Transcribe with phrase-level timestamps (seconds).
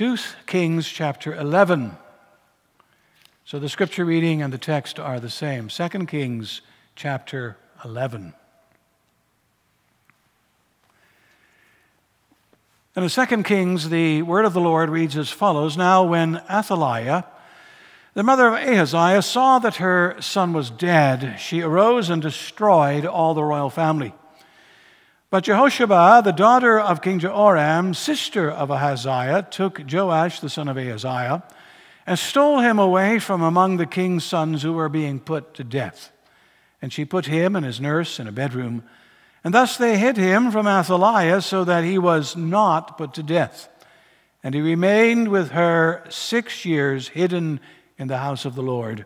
[0.00, 1.94] 2 Kings chapter 11.
[3.44, 5.68] So the scripture reading and the text are the same.
[5.68, 6.62] 2 Kings
[6.96, 8.32] chapter 11.
[12.96, 17.26] In the 2 Kings, the word of the Lord reads as follows Now, when Athaliah,
[18.14, 23.34] the mother of Ahaziah, saw that her son was dead, she arose and destroyed all
[23.34, 24.14] the royal family.
[25.30, 30.76] But Jehosheba, the daughter of King Jehoram, sister of Ahaziah, took Joash, the son of
[30.76, 31.44] Ahaziah,
[32.06, 36.10] and stole him away from among the king's sons who were being put to death.
[36.82, 38.82] And she put him and his nurse in a bedroom
[39.42, 43.68] and thus they hid him from Athaliah so that he was not put to death.
[44.42, 47.60] And he remained with her six years hidden
[47.98, 49.04] in the house of the Lord,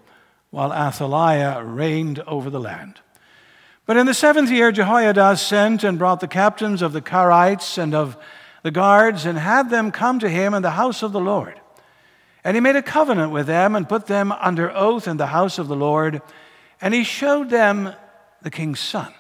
[0.51, 3.01] while Athaliah reigned over the land.
[3.87, 7.95] But in the seventh year, Jehoiada sent and brought the captains of the Carites and
[7.95, 8.17] of
[8.63, 11.61] the guards and had them come to him in the house of the Lord.
[12.43, 15.59] And he made a covenant with them and put them under oath in the house
[15.59, 16.23] of the Lord.
[16.81, 17.95] And he showed them
[18.43, 19.13] the king's son.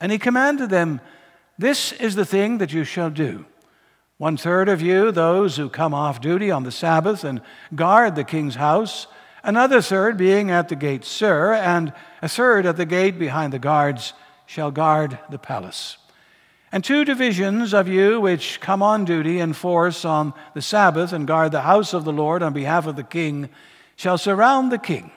[0.00, 1.00] And he commanded them,
[1.56, 3.46] This is the thing that you shall do.
[4.18, 7.40] One third of you, those who come off duty on the Sabbath and
[7.74, 9.06] guard the king's house,
[9.42, 13.58] another third being at the gate, sir, and a third at the gate behind the
[13.58, 14.12] guards,
[14.46, 15.96] shall guard the palace.
[16.70, 21.26] And two divisions of you which come on duty in force on the Sabbath and
[21.26, 23.50] guard the house of the Lord on behalf of the king
[23.96, 25.10] shall surround the king,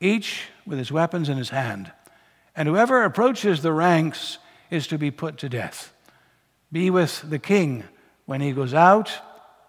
[0.00, 1.92] each with his weapons in his hand
[2.54, 4.38] and whoever approaches the ranks
[4.70, 5.92] is to be put to death.
[6.70, 7.84] Be with the king
[8.26, 9.10] when he goes out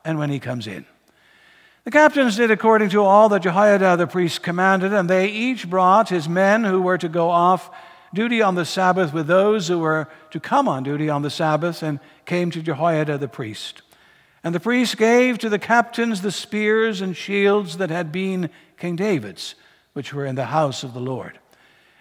[0.05, 0.85] and when he comes in.
[1.83, 6.07] The captains did according to all that Jehoiada the priest commanded, and they each brought
[6.07, 7.69] his men who were to go off
[8.13, 11.83] duty on the Sabbath with those who were to come on duty on the Sabbath
[11.83, 13.81] and came to Jehoiada the priest.
[14.45, 18.95] And the priest gave to the captains the spears and shields that had been King
[18.95, 19.55] David's,
[19.91, 21.37] which were in the house of the Lord.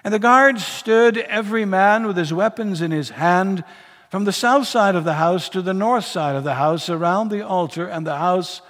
[0.05, 3.65] And the guards stood, every man with his weapons in his hand,
[4.11, 7.31] from the south side of the house to the north side of the house, around
[7.31, 8.63] the altar and the house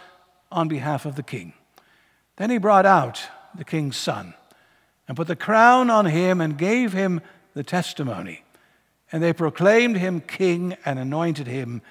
[0.53, 1.55] on behalf of the king.
[2.37, 3.23] Then he brought out
[3.55, 4.35] the king's son
[5.09, 7.21] and put the crown on him and gave him
[7.55, 8.45] the testimony.
[9.11, 11.83] And they proclaimed him king and anointed him.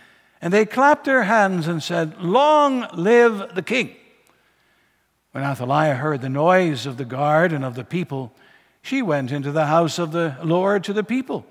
[0.41, 3.95] And they clapped their hands and said, Long live the king.
[5.31, 8.33] When Athaliah heard the noise of the guard and of the people,
[8.81, 11.45] she went into the house of the Lord to the people.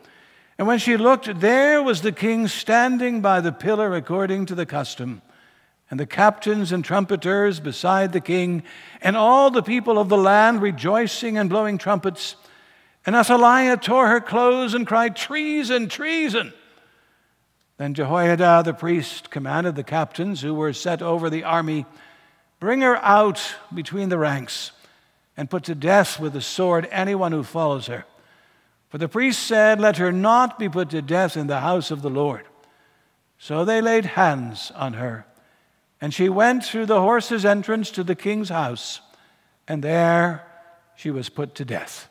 [0.59, 4.67] And when she looked, there was the king standing by the pillar according to the
[4.67, 5.23] custom,
[5.91, 8.63] and the captains and trumpeters beside the king,
[9.03, 12.37] and all the people of the land rejoicing and blowing trumpets.
[13.05, 16.53] And Athaliah tore her clothes and cried, Treason, treason!
[17.77, 21.87] Then Jehoiada the priest commanded the captains who were set over the army,
[22.61, 24.73] Bring her out between the ranks
[25.35, 28.05] and put to death with the sword anyone who follows her.
[28.91, 32.03] For the priest said, Let her not be put to death in the house of
[32.03, 32.47] the Lord.
[33.39, 35.25] So they laid hands on her,
[36.01, 39.01] and she went through the horse's entrance to the king's house,
[39.69, 40.47] and there
[40.97, 42.09] she was put to death.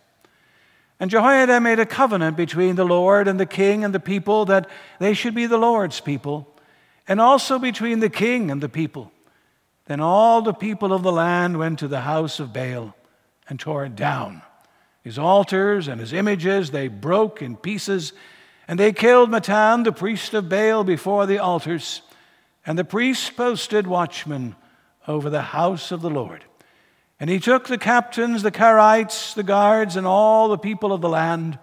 [1.00, 4.70] And Jehoiada made a covenant between the Lord and the king and the people that
[5.00, 6.48] they should be the Lord's people,
[7.08, 9.12] and also between the king and the people.
[9.86, 12.96] Then all the people of the land went to the house of Baal
[13.48, 14.44] and tore it down.
[15.04, 18.14] His altars and his images they broke in pieces,
[18.68, 22.04] and they killed Mattan, the priest of Baal, before the altars.
[22.70, 24.56] And the priests posted watchmen
[25.08, 26.46] over the house of the Lord.
[27.20, 31.10] And he took the captains, the Carites, the guards, and all the people of the
[31.10, 31.58] land,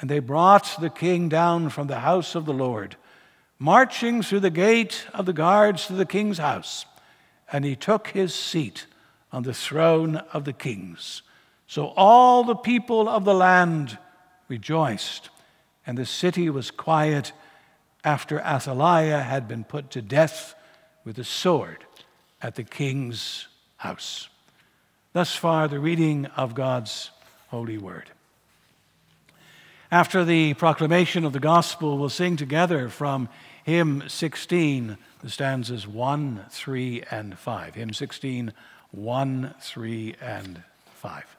[0.00, 2.96] and they brought the king down from the house of the Lord,
[3.58, 6.86] marching through the gate of the guards to the king's house.
[7.52, 8.86] And he took his seat
[9.30, 11.20] on the throne of the kings.
[11.66, 13.98] So all the people of the land
[14.48, 15.28] rejoiced,
[15.86, 17.34] and the city was quiet
[18.04, 20.54] after Athaliah had been put to death
[21.04, 21.84] with a sword
[22.40, 24.28] at the king's house.
[25.12, 27.10] Thus far, the reading of God's
[27.48, 28.10] holy word.
[29.90, 33.28] After the proclamation of the gospel, we'll sing together from
[33.64, 37.74] hymn 16, the stanzas 1, 3, and 5.
[37.74, 38.52] Hymn 16,
[38.90, 40.62] 1, 3, and
[40.94, 41.37] 5.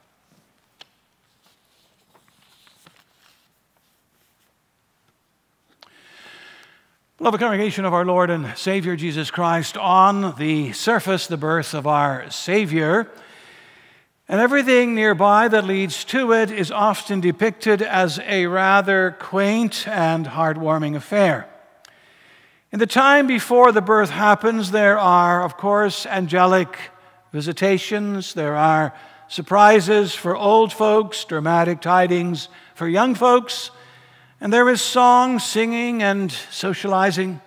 [7.19, 11.85] Beloved congregation of our Lord and Savior Jesus Christ, on the surface, the birth of
[11.85, 13.11] our Savior,
[14.29, 20.27] and everything nearby that leads to it is often depicted as a rather quaint and
[20.27, 21.49] heartwarming affair.
[22.71, 26.77] In the time before the birth happens, there are, of course, angelic
[27.33, 28.93] visitations, there are
[29.27, 33.71] surprises for old folks, dramatic tidings for young folks,
[34.41, 37.41] and there is song, singing, and socializing.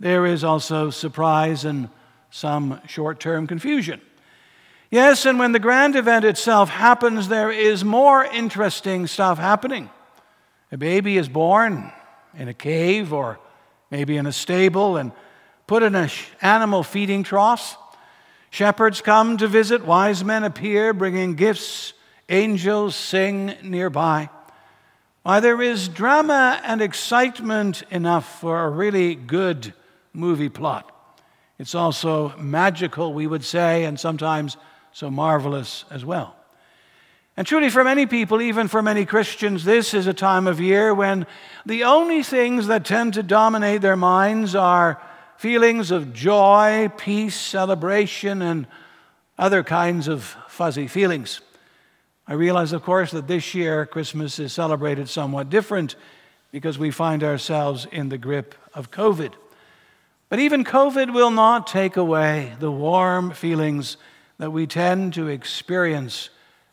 [0.00, 1.88] There is also surprise and
[2.30, 4.00] some short term confusion.
[4.90, 9.90] Yes, and when the grand event itself happens, there is more interesting stuff happening.
[10.70, 11.92] A baby is born
[12.36, 13.38] in a cave or
[13.90, 15.12] maybe in a stable and
[15.66, 17.76] put in an animal feeding trough.
[18.50, 21.92] Shepherds come to visit, wise men appear bringing gifts,
[22.28, 24.28] angels sing nearby.
[25.26, 29.74] Why, there is drama and excitement enough for a really good
[30.12, 30.88] movie plot.
[31.58, 34.56] It's also magical, we would say, and sometimes
[34.92, 36.36] so marvelous as well.
[37.36, 40.94] And truly, for many people, even for many Christians, this is a time of year
[40.94, 41.26] when
[41.66, 45.02] the only things that tend to dominate their minds are
[45.38, 48.68] feelings of joy, peace, celebration, and
[49.36, 51.40] other kinds of fuzzy feelings.
[52.28, 55.94] I realize, of course, that this year Christmas is celebrated somewhat different
[56.50, 59.32] because we find ourselves in the grip of COVID.
[60.28, 63.96] But even COVID will not take away the warm feelings
[64.38, 66.30] that we tend to experience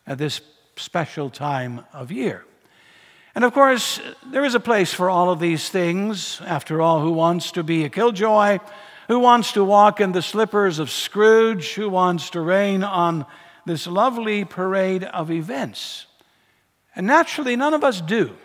[0.07, 0.41] at this
[0.75, 2.45] special time of year.
[3.35, 6.41] And of course, there is a place for all of these things.
[6.45, 8.57] After all, who wants to be a killjoy?
[9.07, 11.73] Who wants to walk in the slippers of Scrooge?
[11.73, 13.27] Who wants to rain on
[13.65, 16.05] this lovely parade of events?
[16.95, 18.35] And naturally, none of us do.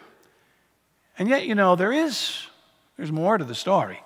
[1.19, 2.49] And yet, you know, there is
[2.99, 4.01] there's more to the story.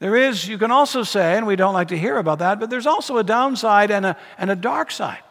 [0.00, 2.68] There is, you can also say, and we don't like to hear about that, but
[2.68, 5.22] there's also a downside and a, and a dark side.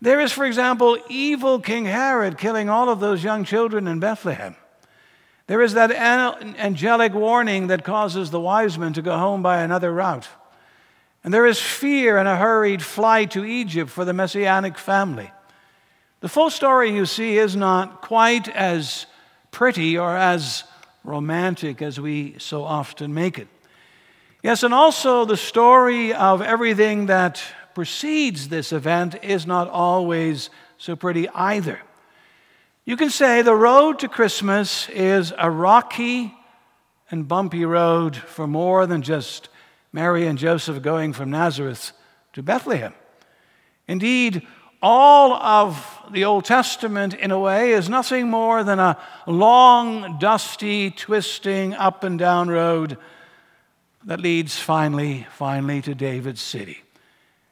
[0.00, 4.56] There is, for example, evil King Herod killing all of those young children in Bethlehem.
[5.46, 9.92] There is that angelic warning that causes the wise men to go home by another
[9.92, 10.28] route.
[11.26, 15.32] And there is fear and a hurried flight to Egypt for the messianic family.
[16.20, 19.06] The full story, you see, is not quite as
[19.50, 20.62] pretty or as
[21.02, 23.48] romantic as we so often make it.
[24.40, 27.42] Yes, and also the story of everything that
[27.74, 31.80] precedes this event is not always so pretty either.
[32.84, 36.32] You can say the road to Christmas is a rocky
[37.10, 39.48] and bumpy road for more than just
[39.96, 41.92] Mary and Joseph going from Nazareth
[42.34, 42.92] to Bethlehem.
[43.88, 44.46] Indeed,
[44.82, 50.90] all of the Old Testament, in a way, is nothing more than a long, dusty,
[50.90, 52.98] twisting, up and down road
[54.04, 56.82] that leads finally, finally to David's city.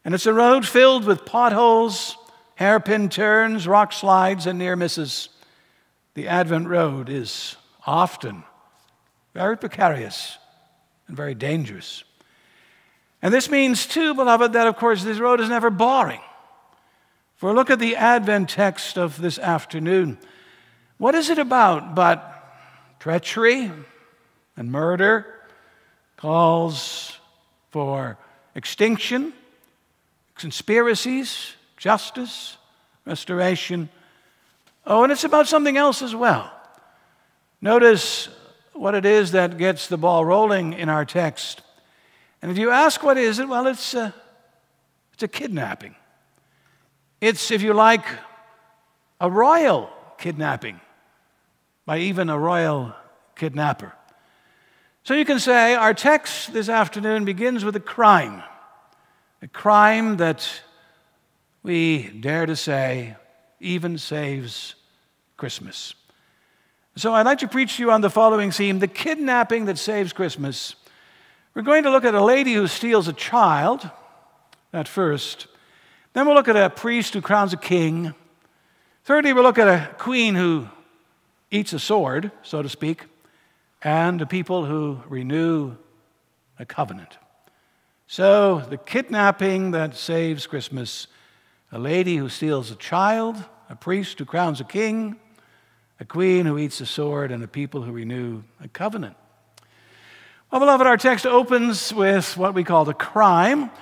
[0.04, 2.14] And it's a road filled with potholes,
[2.56, 5.30] hairpin turns, rock slides, and near misses.
[6.12, 7.56] The Advent road is
[7.86, 8.44] often
[9.32, 10.36] very precarious
[11.08, 12.04] and very dangerous.
[13.24, 16.20] And this means, too, beloved, that of course this road is never boring.
[17.36, 20.18] For look at the Advent text of this afternoon.
[20.98, 22.30] What is it about but
[23.00, 23.72] treachery
[24.58, 25.26] and murder
[26.18, 27.18] calls
[27.70, 28.18] for
[28.54, 29.32] extinction,
[30.34, 32.58] conspiracies, justice,
[33.06, 33.88] restoration.
[34.86, 36.52] Oh, and it's about something else as well.
[37.62, 38.28] Notice
[38.74, 41.62] what it is that gets the ball rolling in our text.
[42.44, 44.12] And if you ask what is it, well, it's a,
[45.14, 45.94] it's a kidnapping.
[47.18, 48.04] It's, if you like,
[49.18, 49.88] a royal
[50.18, 50.78] kidnapping
[51.86, 52.94] by even a royal
[53.34, 53.94] kidnapper.
[55.04, 58.42] So you can say our text this afternoon begins with a crime,
[59.40, 60.46] a crime that
[61.62, 63.16] we dare to say
[63.58, 64.74] even saves
[65.38, 65.94] Christmas.
[66.96, 70.12] So I'd like to preach to you on the following theme the kidnapping that saves
[70.12, 70.76] Christmas.
[71.54, 73.88] We're going to look at a lady who steals a child
[74.72, 75.46] at first.
[76.12, 78.12] Then we'll look at a priest who crowns a king.
[79.04, 80.68] Thirdly, we'll look at a queen who
[81.52, 83.04] eats a sword, so to speak
[83.84, 85.76] and a people who renew
[86.58, 87.18] a covenant.
[88.06, 91.06] So, the kidnapping that saves Christmas,
[91.70, 93.36] a lady who steals a child,
[93.68, 95.16] a priest who crowns a king,
[96.00, 99.16] a queen who eats a sword, and a people who renew a covenant.
[100.54, 103.72] Well, beloved, our text opens with what we call the crime.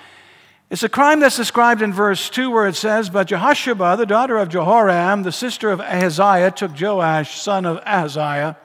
[0.71, 4.39] It's a crime that's described in verse 2 where it says, But Jehosheba, the daughter
[4.39, 8.57] of Jehoram, the sister of Ahaziah, took Joash, son of Ahaziah,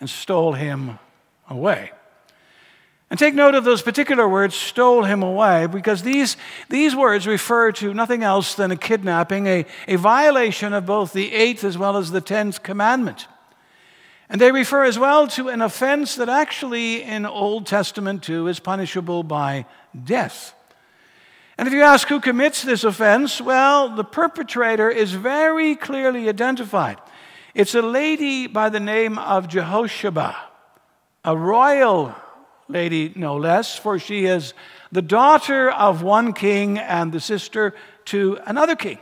[0.00, 0.98] and stole him
[1.48, 1.92] away.
[3.08, 6.36] And take note of those particular words, stole him away, because these,
[6.68, 11.32] these words refer to nothing else than a kidnapping, a, a violation of both the
[11.32, 13.28] eighth as well as the tenth commandment.
[14.34, 18.58] And they refer as well to an offense that actually in Old Testament too is
[18.58, 19.64] punishable by
[20.02, 20.56] death.
[21.56, 26.98] And if you ask who commits this offense, well, the perpetrator is very clearly identified.
[27.54, 30.34] It's a lady by the name of Jehosheba,
[31.24, 32.12] a royal
[32.66, 34.52] lady, no less, for she is
[34.90, 37.72] the daughter of one king and the sister
[38.06, 38.98] to another king.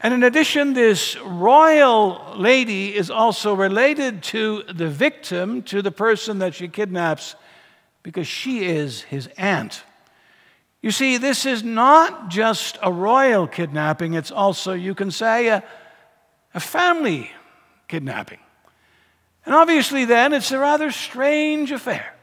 [0.00, 6.38] And in addition, this royal lady is also related to the victim, to the person
[6.38, 7.34] that she kidnaps,
[8.04, 9.82] because she is his aunt.
[10.82, 15.64] You see, this is not just a royal kidnapping, it's also, you can say, a,
[16.54, 17.32] a family
[17.88, 18.38] kidnapping.
[19.44, 22.14] And obviously, then, it's a rather strange affair.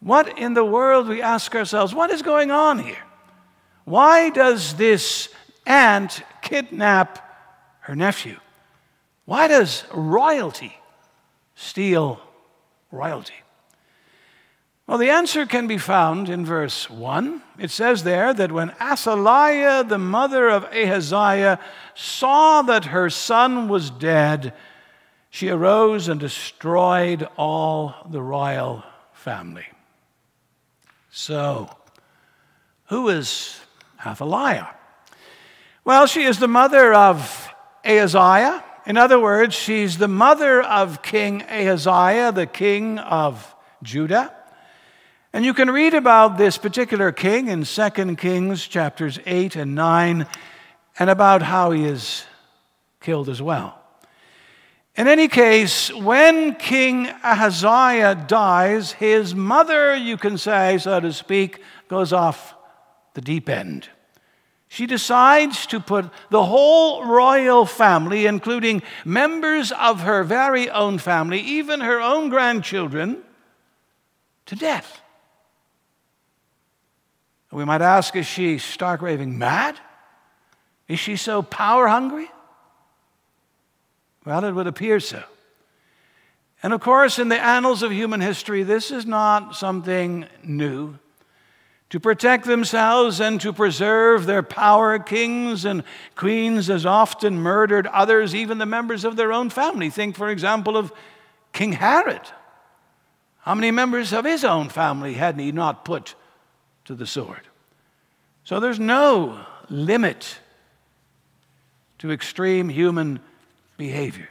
[0.00, 3.04] What in the world, we ask ourselves, what is going on here?
[3.84, 5.28] Why does this
[5.66, 7.18] aunt kidnap
[7.80, 8.38] her nephew?
[9.24, 10.76] Why does royalty
[11.54, 12.20] steal
[12.90, 13.34] royalty?
[14.90, 17.42] Well, the answer can be found in verse 1.
[17.60, 21.60] It says there that when Athaliah, the mother of Ahaziah,
[21.94, 24.52] saw that her son was dead,
[25.28, 28.82] she arose and destroyed all the royal
[29.12, 29.66] family.
[31.10, 31.70] So,
[32.86, 33.60] who is
[34.04, 34.74] Athaliah?
[35.82, 37.48] Well, she is the mother of
[37.84, 38.62] Ahaziah.
[38.84, 44.34] In other words, she's the mother of King Ahaziah, the king of Judah.
[45.32, 50.26] And you can read about this particular king in 2 Kings chapters 8 and 9
[50.98, 52.24] and about how he is
[53.00, 53.80] killed as well.
[54.96, 61.62] In any case, when King Ahaziah dies, his mother, you can say, so to speak,
[61.88, 62.54] goes off
[63.14, 63.88] the deep end.
[64.72, 71.40] She decides to put the whole royal family, including members of her very own family,
[71.40, 73.20] even her own grandchildren,
[74.46, 75.00] to death.
[77.50, 79.76] We might ask is she stark raving mad?
[80.86, 82.30] Is she so power hungry?
[84.24, 85.24] Well, it would appear so.
[86.62, 90.96] And of course, in the annals of human history, this is not something new.
[91.90, 95.82] To protect themselves and to preserve their power, kings and
[96.14, 99.90] queens as often murdered others, even the members of their own family.
[99.90, 100.92] Think, for example, of
[101.52, 102.22] King Herod.
[103.40, 106.14] How many members of his own family had he not put
[106.90, 107.42] to the sword.
[108.42, 110.38] So there's no limit
[111.98, 113.20] to extreme human
[113.76, 114.28] behavior.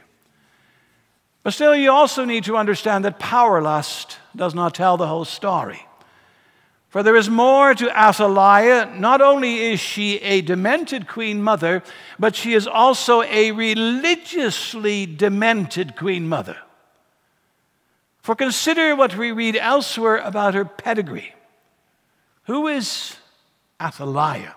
[1.42, 5.24] But still, you also need to understand that power lust does not tell the whole
[5.24, 5.86] story.
[6.90, 8.92] For there is more to Athaliah.
[8.96, 11.84] Not only is she a demented queen mother,
[12.18, 16.56] but she is also a religiously demented queen mother.
[18.22, 21.32] For consider what we read elsewhere about her pedigree.
[22.44, 23.16] Who is
[23.80, 24.56] Athaliah?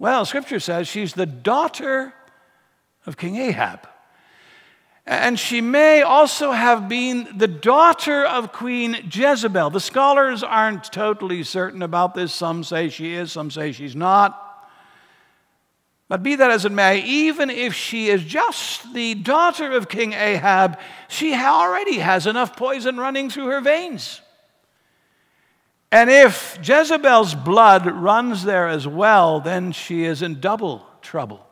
[0.00, 2.12] Well, scripture says she's the daughter
[3.06, 3.88] of King Ahab.
[5.06, 9.70] And she may also have been the daughter of Queen Jezebel.
[9.70, 12.32] The scholars aren't totally certain about this.
[12.32, 14.42] Some say she is, some say she's not.
[16.08, 20.12] But be that as it may, even if she is just the daughter of King
[20.12, 24.20] Ahab, she already has enough poison running through her veins.
[25.92, 31.46] And if Jezebel's blood runs there as well, then she is in double trouble.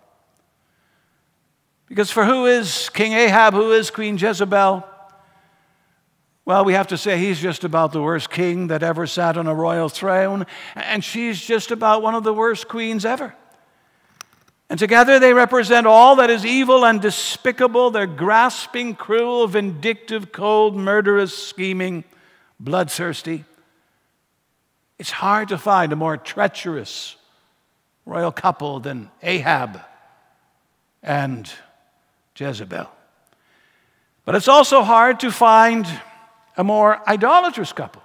[1.88, 3.54] Because for who is King Ahab?
[3.54, 4.84] Who is Queen Jezebel?
[6.46, 9.46] Well, we have to say he's just about the worst king that ever sat on
[9.46, 13.34] a royal throne, and she's just about one of the worst queens ever.
[14.68, 17.90] And together they represent all that is evil and despicable.
[17.90, 22.04] They're grasping, cruel, vindictive, cold, murderous, scheming,
[22.60, 23.44] bloodthirsty.
[24.98, 27.16] It's hard to find a more treacherous
[28.04, 29.80] royal couple than Ahab
[31.02, 31.50] and
[32.36, 32.90] Jezebel.
[34.24, 35.86] But it's also hard to find
[36.56, 38.02] a more idolatrous couple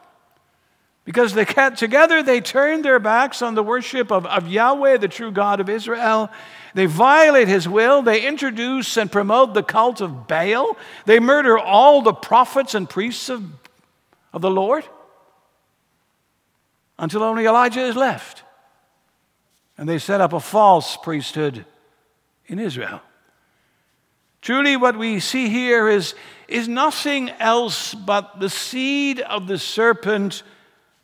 [1.05, 5.31] because they together they turn their backs on the worship of, of Yahweh, the true
[5.31, 6.29] God of Israel.
[6.75, 8.03] They violate his will.
[8.03, 10.77] They introduce and promote the cult of Baal.
[11.05, 13.43] They murder all the prophets and priests of,
[14.33, 14.85] of the Lord
[16.99, 18.43] until only Elijah is left.
[19.77, 21.65] And they set up a false priesthood
[22.45, 23.01] in Israel.
[24.49, 26.15] Truly, what we see here is,
[26.47, 30.41] is nothing else but the seed of the serpent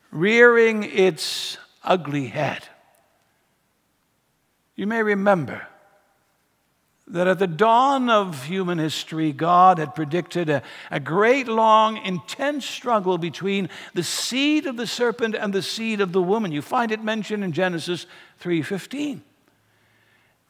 [0.09, 2.67] rearing its ugly head.
[4.75, 5.67] You may remember
[7.05, 12.65] that at the dawn of human history, God had predicted a, a, great, long, intense
[12.65, 16.51] struggle between the seed of the serpent and the seed of the woman.
[16.51, 18.07] You find it mentioned in Genesis
[18.41, 19.21] 3:15.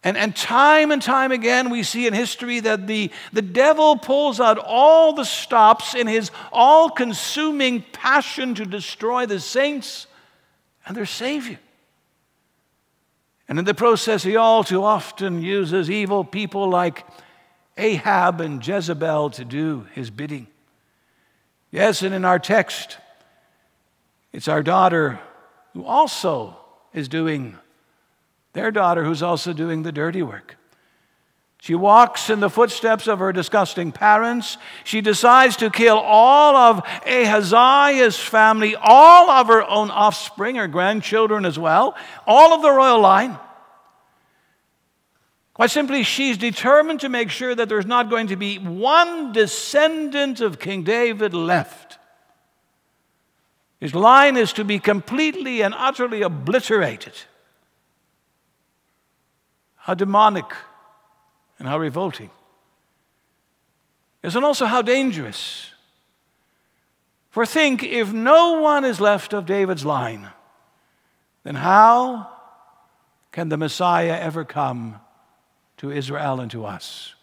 [0.05, 4.39] And, and time and time again, we see in history that the, the devil pulls
[4.39, 10.05] out all the stops in his all consuming passion to destroy the saints
[10.85, 11.59] and their Savior.
[13.49, 17.03] And in the process, he all too often uses evil people like
[17.75, 20.45] Ahab and Jezebel to do his bidding.
[21.71, 22.99] Yes, and in our text,
[24.31, 25.19] it's our daughter
[25.73, 26.57] who also
[26.93, 27.57] is doing,
[28.55, 30.57] their daughter who's also doing the dirty work.
[31.59, 34.57] She walks in the footsteps of her disgusting parents.
[34.83, 41.43] She decides to kill all of Ahaziah's family, all of her own offspring, her grandchildren
[41.43, 41.95] as well,
[42.25, 43.37] all of the royal line.
[45.53, 50.41] Quite simply, she's determined to make sure that there's not going to be one descendant
[50.41, 51.97] of King David left.
[53.79, 57.13] His line is to be completely and utterly obliterated.
[59.85, 60.51] How demonic
[61.59, 62.31] and how revolting.
[64.23, 65.69] Yes, and also how dangerous.
[67.29, 70.29] For think if no one is left of David's line,
[71.43, 72.31] then how
[73.31, 74.99] can the Messiah ever come
[75.77, 77.13] to Israel and to us?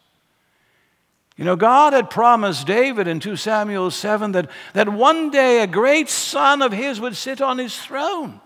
[1.36, 5.66] You know, God had promised David in 2 Samuel 7 that, that one day a
[5.66, 8.40] great son of his would sit on his throne.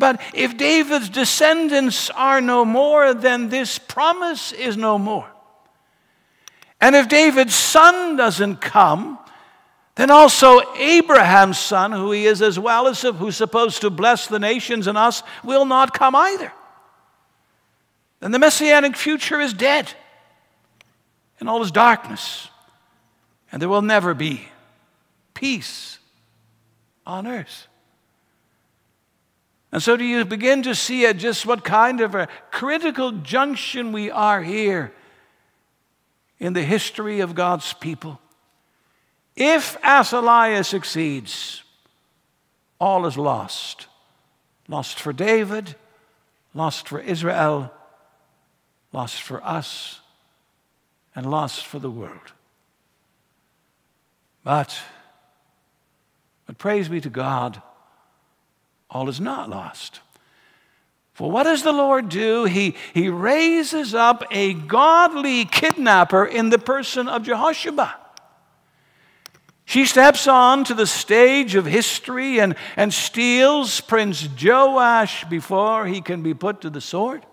[0.00, 5.30] But if David's descendants are no more, then this promise is no more.
[6.80, 9.18] And if David's son doesn't come,
[9.96, 14.38] then also Abraham's son, who he is as well as who's supposed to bless the
[14.38, 16.50] nations and us, will not come either.
[18.20, 19.92] Then the messianic future is dead
[21.40, 22.48] and all is darkness,
[23.52, 24.48] and there will never be
[25.34, 25.98] peace
[27.06, 27.66] on earth.
[29.72, 33.92] And so, do you begin to see at just what kind of a critical junction
[33.92, 34.92] we are here
[36.40, 38.20] in the history of God's people?
[39.36, 41.62] If Athaliah succeeds,
[42.80, 43.86] all is lost.
[44.66, 45.76] Lost for David,
[46.54, 47.72] lost for Israel,
[48.92, 50.00] lost for us,
[51.14, 52.32] and lost for the world.
[54.42, 54.76] But,
[56.46, 57.62] but praise be to God
[58.90, 60.00] all is not lost.
[61.12, 62.44] For what does the Lord do?
[62.44, 67.94] He, he raises up a godly kidnapper in the person of Jehosheba.
[69.66, 76.00] She steps on to the stage of history and, and steals Prince Joash before he
[76.00, 77.24] can be put to the sword.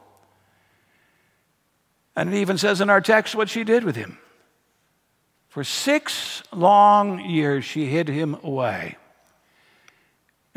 [2.16, 4.18] And it even says in our text what she did with him.
[5.48, 8.98] For six long years, she hid him away.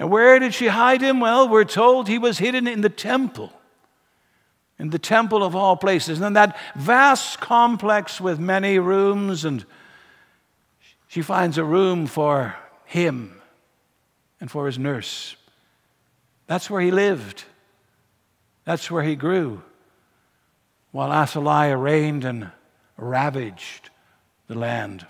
[0.00, 1.20] And where did she hide him?
[1.20, 3.52] Well, we're told he was hidden in the temple,
[4.78, 6.22] in the temple of all places.
[6.22, 9.62] And that vast complex with many rooms, and
[11.06, 13.42] she finds a room for him
[14.40, 15.36] and for his nurse.
[16.46, 17.44] That's where he lived,
[18.64, 19.60] that's where he grew,
[20.92, 22.50] while Athaliah reigned and
[22.96, 23.90] ravaged
[24.46, 25.06] the land.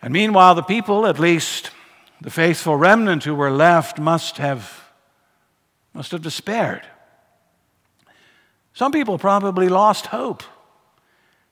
[0.00, 1.72] And meanwhile, the people, at least
[2.20, 4.84] the faithful remnant who were left must have,
[5.92, 6.86] must have despaired.
[8.72, 10.42] Some people probably lost hope.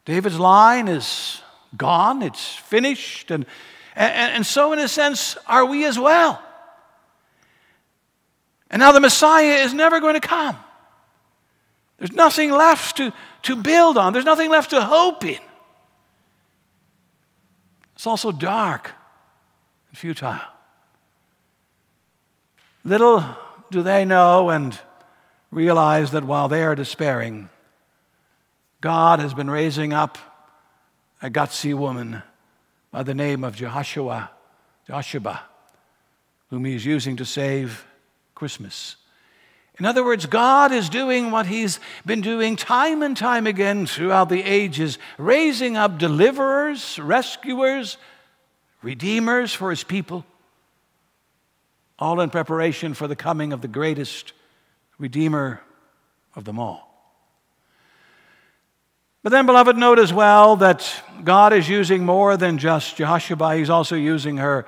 [0.04, 1.40] David's line is
[1.76, 3.46] gone, it's finished, and,
[3.96, 6.42] and, and so, in a sense, are we as well.
[8.70, 10.56] And now the Messiah is never going to come.
[11.98, 15.38] There's nothing left to, to build on, there's nothing left to hope in.
[17.94, 18.90] It's also dark
[19.88, 20.53] and futile.
[22.84, 23.24] Little
[23.70, 24.78] do they know and
[25.50, 27.48] realize that while they are despairing,
[28.82, 30.18] God has been raising up
[31.22, 32.22] a gutsy woman
[32.90, 34.28] by the name of Jehoshua,
[34.86, 35.44] Joshua,
[36.50, 37.86] whom he is using to save
[38.34, 38.96] Christmas.
[39.78, 44.28] In other words, God is doing what He's been doing time and time again throughout
[44.28, 47.96] the ages, raising up deliverers, rescuers,
[48.82, 50.24] redeemers for His people
[52.04, 54.34] all in preparation for the coming of the greatest
[54.98, 55.62] Redeemer
[56.36, 56.90] of them all.
[59.22, 63.70] But then, beloved, note as well that God is using more than just Joshua, He's
[63.70, 64.66] also using her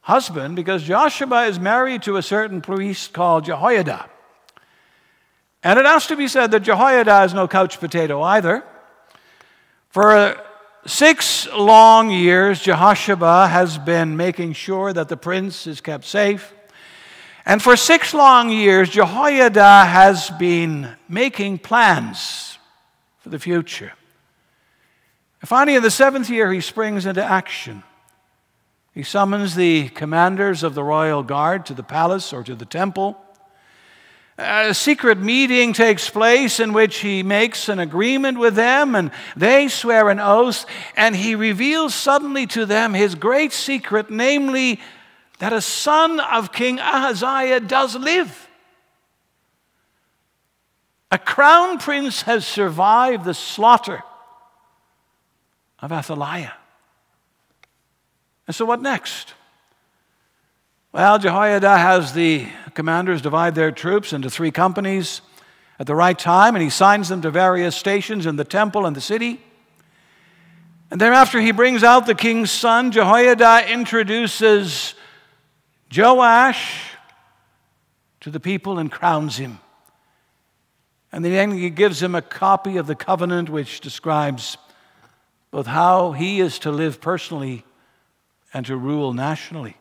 [0.00, 4.10] husband because Joshua is married to a certain priest called Jehoiada.
[5.62, 8.64] And it has to be said that Jehoiada is no couch potato either.
[9.90, 10.36] For
[10.84, 16.54] six long years, Jehosheba has been making sure that the prince is kept safe.
[17.48, 22.58] And for six long years, Jehoiada has been making plans
[23.20, 23.92] for the future.
[25.40, 27.84] And finally, in the seventh year, he springs into action.
[28.92, 33.16] He summons the commanders of the royal guard to the palace or to the temple.
[34.38, 39.68] A secret meeting takes place in which he makes an agreement with them and they
[39.68, 44.80] swear an oath, and he reveals suddenly to them his great secret, namely
[45.38, 48.48] that a son of King Ahaziah does live.
[51.10, 54.02] A crown prince has survived the slaughter
[55.80, 56.54] of Athaliah.
[58.46, 59.34] And so, what next?
[60.92, 65.20] Well, Jehoiada has the commanders divide their troops into three companies
[65.78, 68.96] at the right time, and he signs them to various stations in the temple and
[68.96, 69.40] the city.
[70.90, 72.92] And thereafter, he brings out the king's son.
[72.92, 74.94] Jehoiada introduces
[75.94, 76.90] Joash
[78.20, 79.60] to the people and crowns him.
[81.12, 84.58] And then he gives him a copy of the covenant which describes
[85.50, 87.64] both how he is to live personally
[88.52, 89.76] and to rule nationally.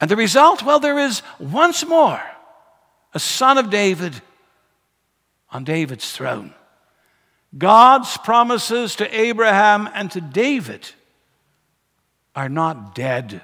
[0.00, 2.22] And the result, well, there is once more
[3.14, 4.14] a son of David
[5.50, 6.54] on David's throne.
[7.56, 10.88] God's promises to Abraham and to David
[12.36, 13.40] are not dead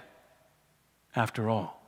[1.16, 1.80] after all.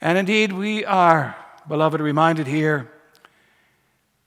[0.00, 1.36] And indeed, we are,
[1.68, 2.90] beloved, reminded here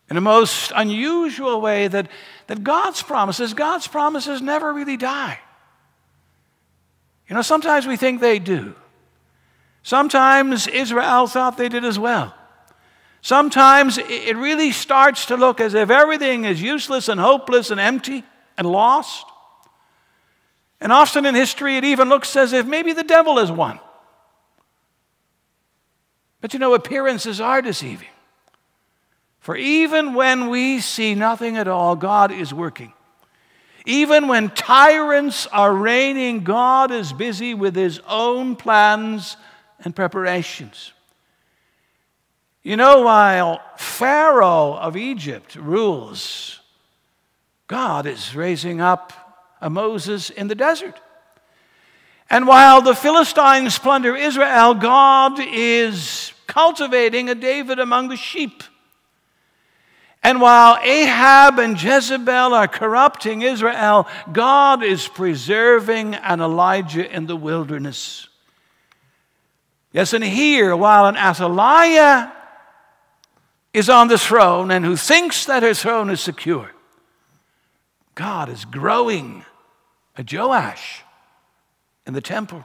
[0.10, 2.10] in a most unusual way that,
[2.48, 5.40] that God's promises, God's promises never really die.
[7.28, 8.76] You know, sometimes we think they do.
[9.84, 12.34] Sometimes Israel thought they did as well.
[13.22, 18.24] Sometimes it really starts to look as if everything is useless and hopeless and empty
[18.58, 19.26] and lost.
[20.82, 23.80] And often in history, it even looks as if maybe the devil has won.
[26.42, 28.08] But you know, appearances are deceiving.
[29.40, 32.94] For even when we see nothing at all, God is working.
[33.86, 39.38] Even when tyrants are reigning, God is busy with his own plans
[39.80, 40.94] and preparations.
[42.62, 46.60] You know, while Pharaoh of Egypt rules,
[47.68, 49.29] God is raising up
[49.62, 51.00] a Moses in the desert.
[52.30, 58.64] And while the Philistines plunder Israel, God is cultivating a David among the sheep.
[60.22, 67.38] And while Ahab and Jezebel are corrupting Israel, God is preserving an Elijah in the
[67.38, 68.28] wilderness.
[69.92, 72.34] Yes, and here, while an Athaliah
[73.74, 76.72] is on the throne and who thinks that her throne is secure,
[78.14, 79.46] God is growing
[80.20, 81.04] a Joash
[82.06, 82.64] in the temple.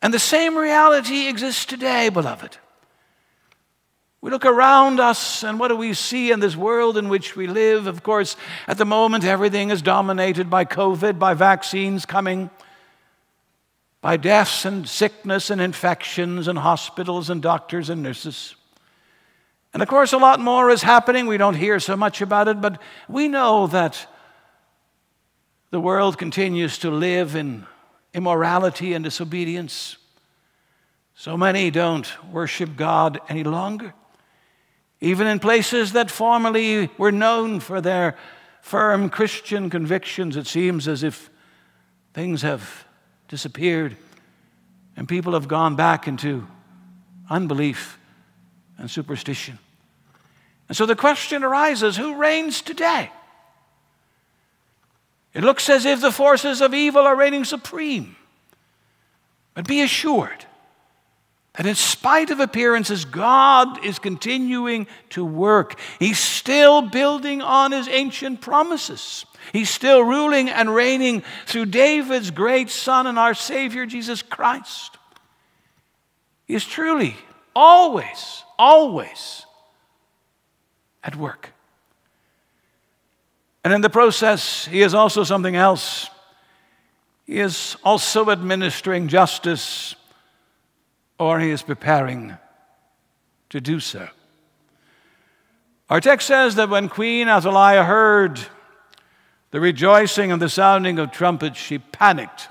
[0.00, 2.56] And the same reality exists today, beloved.
[4.20, 7.48] We look around us, and what do we see in this world in which we
[7.48, 7.88] live?
[7.88, 8.36] Of course,
[8.68, 12.48] at the moment, everything is dominated by COVID, by vaccines coming,
[14.00, 18.54] by deaths and sickness and infections, and hospitals and doctors and nurses.
[19.74, 21.26] And of course, a lot more is happening.
[21.26, 24.06] We don't hear so much about it, but we know that
[25.72, 27.66] the world continues to live in
[28.12, 29.96] immorality and disobedience.
[31.14, 33.94] So many don't worship God any longer.
[35.00, 38.18] Even in places that formerly were known for their
[38.60, 41.30] firm Christian convictions, it seems as if
[42.12, 42.84] things have
[43.28, 43.96] disappeared
[44.94, 46.46] and people have gone back into
[47.30, 47.98] unbelief
[48.76, 49.58] and superstition.
[50.68, 53.10] And so the question arises who reigns today?
[55.34, 58.16] It looks as if the forces of evil are reigning supreme.
[59.54, 60.46] But be assured
[61.54, 65.78] that in spite of appearances, God is continuing to work.
[65.98, 69.26] He's still building on his ancient promises.
[69.52, 74.96] He's still ruling and reigning through David's great Son and our Savior, Jesus Christ.
[76.46, 77.16] He is truly,
[77.54, 79.44] always, always
[81.02, 81.50] at work.
[83.64, 86.10] And in the process, he is also something else.
[87.26, 89.94] He is also administering justice
[91.18, 92.36] or he is preparing
[93.50, 94.08] to do so.
[95.88, 98.40] Our text says that when Queen Athaliah heard
[99.52, 102.48] the rejoicing and the sounding of trumpets, she panicked.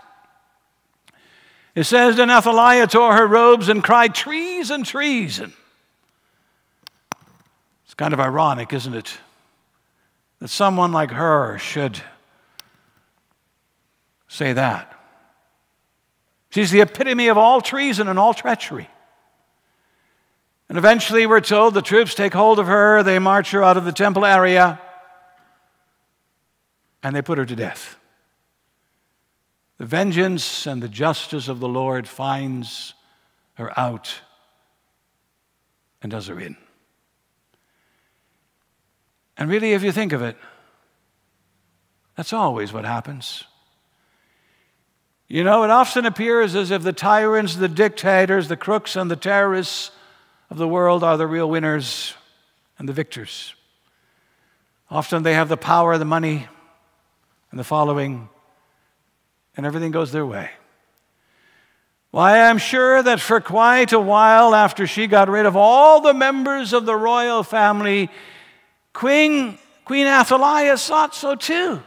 [1.73, 5.53] It says, Then Athaliah tore her robes and cried, Treason, treason.
[7.85, 9.17] It's kind of ironic, isn't it?
[10.41, 12.01] That someone like her should
[14.27, 14.91] say that.
[16.49, 18.89] She's the epitome of all treason and all treachery.
[20.67, 23.85] And eventually, we're told the troops take hold of her, they march her out of
[23.85, 24.81] the temple area,
[27.03, 27.97] and they put her to death.
[29.77, 32.95] The vengeance and the justice of the Lord finds
[33.55, 34.21] her out
[36.01, 36.57] and does her in.
[39.37, 40.37] And really, if you think of it,
[42.15, 43.45] that's always what happens.
[45.27, 49.15] You know, it often appears as if the tyrants, the dictators, the crooks, and the
[49.15, 49.91] terrorists
[50.49, 52.13] of the world are the real winners
[52.77, 53.55] and the victors.
[54.89, 56.47] Often they have the power, the money,
[57.49, 58.27] and the following,
[59.55, 60.49] and everything goes their way.
[62.11, 66.13] Why, I'm sure that for quite a while after she got rid of all the
[66.13, 68.09] members of the royal family,
[68.93, 71.81] Queen, Queen Athaliah thought so too.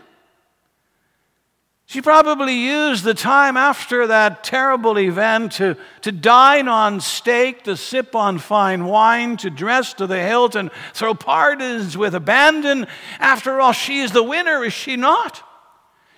[1.87, 7.77] She probably used the time after that terrible event to, to dine on steak, to
[7.77, 12.87] sip on fine wine, to dress to the hilt, and throw parties with abandon.
[13.21, 15.43] After all, she is the winner, is she not?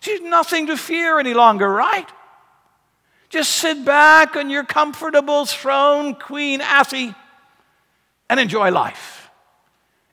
[0.01, 2.09] She's nothing to fear any longer, right?
[3.29, 7.13] Just sit back on your comfortable throne, Queen Athie,
[8.31, 9.16] and enjoy life.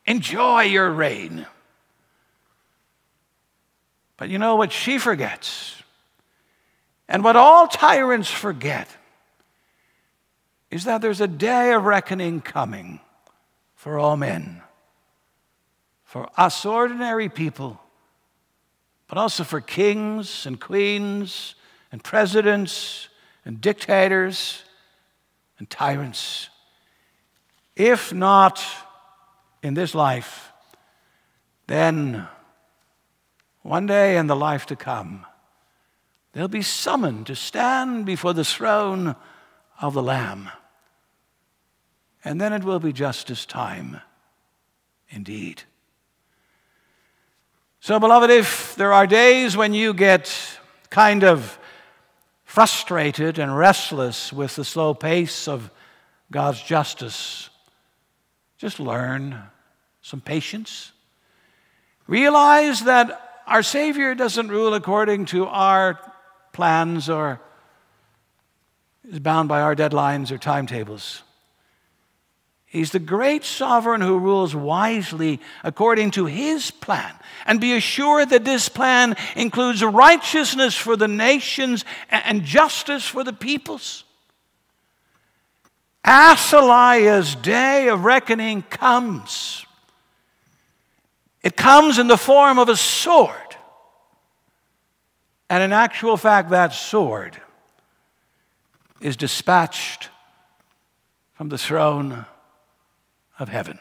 [0.06, 1.46] Enjoy your reign.
[4.18, 5.82] But you know what she forgets?
[7.08, 8.90] And what all tyrants forget
[10.72, 13.00] is that there's a day of reckoning coming
[13.76, 14.62] for all men,
[16.04, 17.80] for us ordinary people,
[19.08, 21.56] but also for kings and queens
[21.92, 23.10] and presidents
[23.46, 24.64] and dictators
[25.60, 26.50] and tyrants.
[27.76, 28.64] If not
[29.64, 30.52] in this life,
[31.68, 32.28] then
[33.62, 35.26] one day in the life to come,
[36.34, 39.16] they'll be summoned to stand before the throne
[39.80, 40.50] of the Lamb.
[42.26, 44.02] And then it will be justice time
[45.10, 45.64] indeed.
[47.80, 50.34] So, beloved, if there are days when you get
[50.90, 51.58] kind of
[52.46, 55.72] frustrated and restless with the slow pace of
[56.32, 57.50] God's justice,
[58.58, 59.42] just learn
[60.04, 60.92] some patience.
[62.06, 66.00] Realize that our Savior doesn't rule according to our
[66.52, 67.42] plans or
[69.10, 71.24] is bound by our deadlines or timetables.
[72.66, 77.14] He's the great sovereign who rules wisely according to his plan.
[77.46, 83.34] And be assured that this plan includes righteousness for the nations and justice for the
[83.34, 84.06] peoples.
[86.06, 89.66] Athaliah's day of reckoning comes.
[91.44, 93.36] It comes in the form of a sword.
[95.50, 97.40] And in actual fact, that sword
[99.02, 100.10] is dispatched
[101.34, 102.26] from the throne
[103.38, 103.78] of heaven.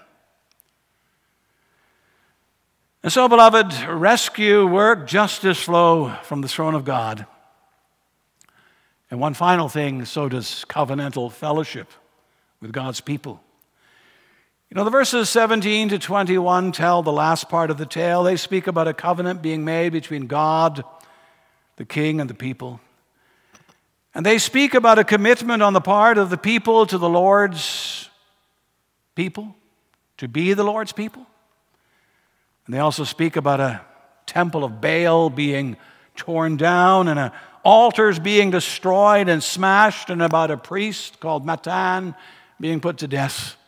[3.04, 7.26] And so, beloved, rescue, work, justice flow from the throne of God.
[9.10, 11.90] And one final thing so does covenantal fellowship
[12.60, 13.42] with God's people.
[14.72, 18.22] You know, the verses 17 to 21 tell the last part of the tale.
[18.22, 20.82] They speak about a covenant being made between God,
[21.76, 22.80] the king, and the people.
[24.14, 28.08] And they speak about a commitment on the part of the people to the Lord's
[29.14, 29.54] people,
[30.16, 31.26] to be the Lord's people.
[32.64, 33.82] And they also speak about a
[34.24, 35.76] temple of Baal being
[36.16, 42.16] torn down and a altars being destroyed and smashed, and about a priest called Mattan
[42.58, 43.58] being put to death.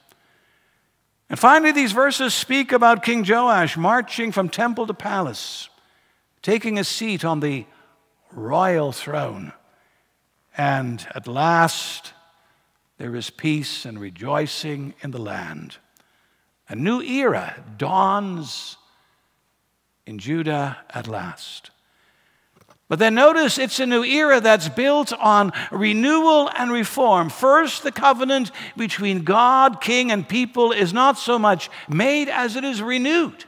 [1.35, 5.69] And finally, these verses speak about King Joash marching from temple to palace,
[6.43, 7.67] taking a seat on the
[8.31, 9.53] royal throne.
[10.57, 12.13] And at last,
[12.99, 15.79] there is peace and rejoicing in the land.
[16.69, 18.77] A new era dawns
[20.07, 21.73] in Judah at last.
[22.89, 27.31] But then notice it's a new era that's built on renewal and reform.
[27.31, 32.65] First, the covenant between God, king, and people is not so much made as it
[32.65, 33.45] is renewed.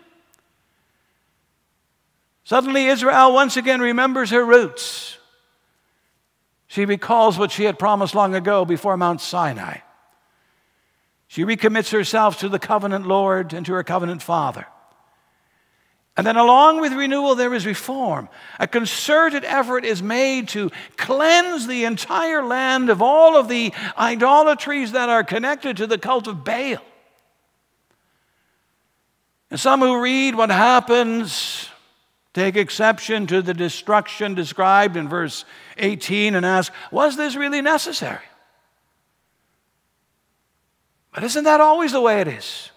[2.45, 5.19] Suddenly, Israel once again remembers her roots.
[6.69, 9.79] She recalls what she had promised long ago before Mount Sinai.
[11.29, 14.67] She recommits herself to the covenant Lord and to her covenant Father.
[16.17, 18.31] And then, along with renewal, there is reform.
[18.59, 24.93] A concerted effort is made to cleanse the entire land of all of the idolatries
[24.93, 26.79] that are connected to the cult of Baal.
[29.51, 31.69] And some who read what happens
[32.33, 35.45] take exception to the destruction described in verse
[35.79, 38.25] 18 and ask, was this really necessary?
[41.13, 42.71] But isn't that always the way it is?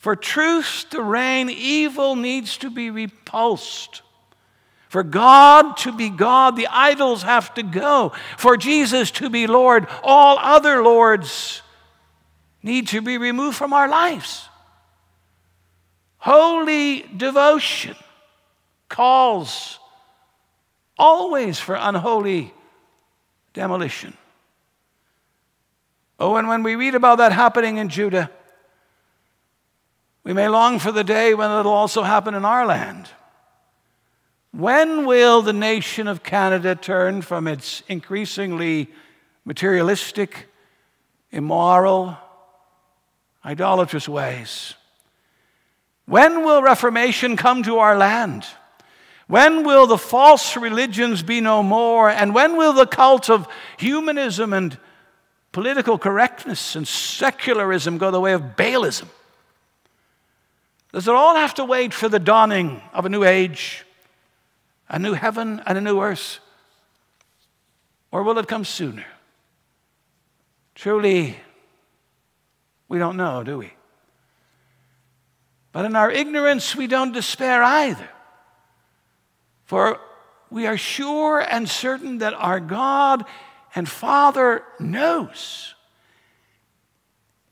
[0.00, 4.00] For truth to reign, evil needs to be repulsed.
[4.88, 8.12] For God to be God, the idols have to go.
[8.38, 11.60] For Jesus to be Lord, all other lords
[12.62, 14.48] need to be removed from our lives.
[16.16, 17.94] Holy devotion
[18.88, 19.78] calls
[20.98, 22.54] always for unholy
[23.52, 24.16] demolition.
[26.18, 28.30] Oh, and when we read about that happening in Judah,
[30.24, 33.08] we may long for the day when it'll also happen in our land.
[34.52, 38.88] When will the nation of Canada turn from its increasingly
[39.44, 40.48] materialistic,
[41.30, 42.16] immoral,
[43.44, 44.74] idolatrous ways?
[46.06, 48.44] When will reformation come to our land?
[49.28, 52.10] When will the false religions be no more?
[52.10, 53.46] And when will the cult of
[53.78, 54.76] humanism and
[55.52, 59.06] political correctness and secularism go the way of Baalism?
[60.92, 63.84] Does it all have to wait for the dawning of a new age,
[64.88, 66.40] a new heaven, and a new earth?
[68.10, 69.06] Or will it come sooner?
[70.74, 71.36] Truly,
[72.88, 73.72] we don't know, do we?
[75.72, 78.08] But in our ignorance, we don't despair either.
[79.66, 80.00] For
[80.50, 83.24] we are sure and certain that our God
[83.76, 85.76] and Father knows.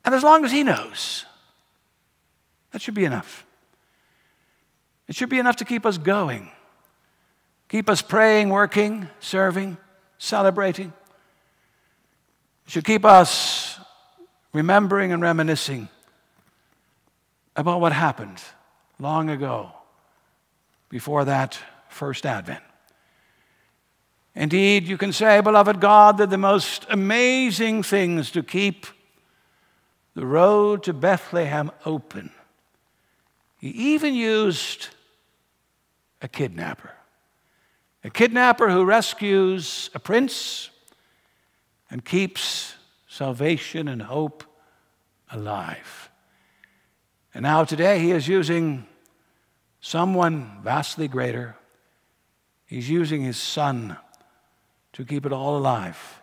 [0.05, 1.25] And as long as He knows,
[2.73, 3.47] that should be enough.
[5.07, 6.51] It should be enough to keep us going,
[7.69, 9.79] keep us praying, working, serving,
[10.19, 10.93] celebrating.
[12.67, 13.79] It should keep us
[14.53, 15.89] remembering and reminiscing
[17.57, 18.43] about what happened
[18.99, 19.73] long ago
[20.91, 22.63] before that first advent.
[24.35, 28.87] Indeed, you can say, beloved, God that the most amazing things to keep
[30.15, 32.31] the road to Bethlehem open
[33.59, 34.89] he even used
[36.23, 36.93] a kidnapper,
[38.05, 40.71] a kidnapper who rescues a prince
[41.91, 42.75] and keeps
[43.09, 44.45] salvation and hope
[45.31, 46.11] alive.
[47.35, 48.87] And now, today, he is using
[49.81, 51.57] someone vastly greater.
[52.67, 53.97] He's using his son
[54.93, 56.23] to keep it all alive.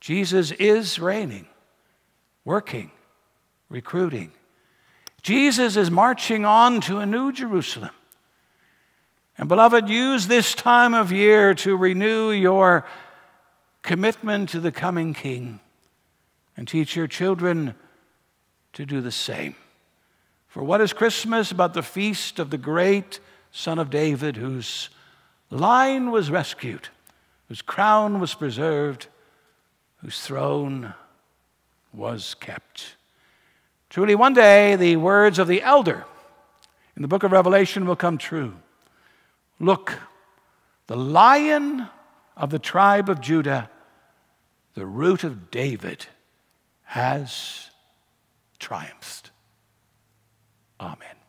[0.00, 1.46] Jesus is reigning,
[2.44, 2.90] working,
[3.68, 4.32] recruiting
[5.22, 7.90] Jesus is marching on to a new Jerusalem.
[9.38, 12.84] And, beloved, use this time of year to renew your
[13.82, 15.60] commitment to the coming King
[16.56, 17.74] and teach your children
[18.72, 19.54] to do the same.
[20.48, 23.20] For what is Christmas but the feast of the great
[23.52, 24.90] Son of David, whose
[25.50, 26.88] line was rescued,
[27.48, 29.06] whose crown was preserved,
[29.98, 30.94] whose throne
[31.92, 32.96] was kept?
[33.92, 36.06] Truly, one day the words of the elder
[36.96, 38.54] in the book of Revelation will come true.
[39.60, 39.98] Look,
[40.86, 41.88] the lion
[42.34, 43.68] of the tribe of Judah,
[44.72, 46.06] the root of David,
[46.84, 47.68] has
[48.58, 49.30] triumphed.
[50.80, 51.21] Amen.